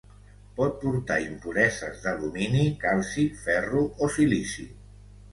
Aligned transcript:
Pot 0.59 0.77
portar 0.83 1.17
impureses 1.25 1.99
d'alumini, 2.05 2.63
calci, 2.85 3.25
ferro 3.43 3.83
o 4.07 4.09
silici. 4.15 4.65